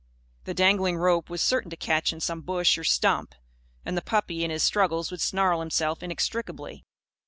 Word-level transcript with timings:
The 0.45 0.55
dangling 0.55 0.97
rope 0.97 1.29
was 1.29 1.43
certain 1.43 1.69
to 1.69 1.75
catch 1.77 2.11
in 2.11 2.19
some 2.21 2.41
bush 2.41 2.75
or 2.75 2.83
stump. 2.83 3.35
And 3.85 3.95
the 3.95 4.01
puppy, 4.01 4.43
in 4.43 4.49
his 4.49 4.63
struggles, 4.63 5.11
would 5.11 5.21
snarl 5.21 5.59
himself 5.59 6.01
inextricably. 6.01 6.83